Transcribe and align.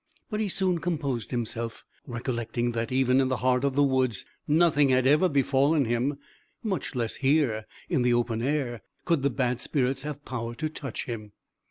But 0.31 0.39
he 0.39 0.49
soon 0.49 0.79
composed 0.79 1.29
himself, 1.29 1.85
recollecting 2.07 2.71
that 2.71 2.91
even 2.91 3.21
in 3.21 3.27
the 3.27 3.37
heart 3.45 3.63
of 3.63 3.75
the 3.75 3.83
woods 3.83 4.25
nothing 4.47 4.89
had 4.89 5.05
ever 5.05 5.29
befallen 5.29 5.85
him; 5.85 6.17
much 6.63 6.95
less 6.95 7.17
here, 7.17 7.67
in 7.87 8.01
the 8.01 8.15
open 8.15 8.41
air, 8.41 8.81
could 9.05 9.21
the 9.21 9.29
bad 9.29 9.61
spirits 9.61 10.01
have 10.01 10.25
power 10.25 10.55
to 10.55 10.69
touch 10.69 11.05
him. 11.05 11.33